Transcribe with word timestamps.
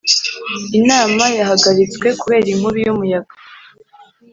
inama 0.79 1.23
yahagaritswe 1.37 2.07
kubera 2.21 2.47
inkubi 2.53 2.79
y'umuyaga. 2.85 3.33